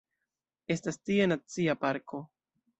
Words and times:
Estas 0.77 0.97
tie 1.11 1.29
nacia 1.35 1.79
parko. 1.87 2.27